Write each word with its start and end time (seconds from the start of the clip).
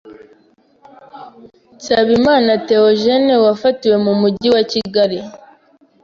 Nsabimana 1.75 2.51
Theogene 2.67 3.33
wafatiwe 3.45 3.95
mu 4.05 4.13
Mujyi 4.21 4.49
wa 4.55 4.63
Kigali. 4.71 5.19